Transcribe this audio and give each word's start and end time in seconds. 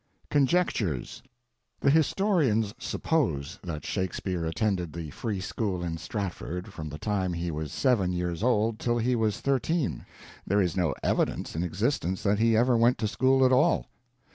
IV 0.23 0.29
CONJECTURES 0.31 1.21
The 1.81 1.91
historians 1.91 2.73
"suppose" 2.79 3.59
that 3.63 3.85
Shakespeare 3.85 4.45
attended 4.47 4.93
the 4.93 5.11
Free 5.11 5.39
School 5.39 5.83
in 5.83 5.97
Stratford 5.97 6.73
from 6.73 6.89
the 6.89 6.97
time 6.97 7.33
he 7.33 7.51
was 7.51 7.71
seven 7.71 8.11
years 8.11 8.41
old 8.41 8.79
till 8.79 8.97
he 8.97 9.15
was 9.15 9.41
thirteen. 9.41 10.07
There 10.43 10.59
is 10.59 10.75
no 10.75 10.95
evidence 11.03 11.55
in 11.55 11.61
existence 11.61 12.23
that 12.23 12.39
he 12.39 12.57
ever 12.57 12.75
went 12.75 12.97
to 12.97 13.07
school 13.07 13.45
at 13.45 13.51
all. 13.51 13.89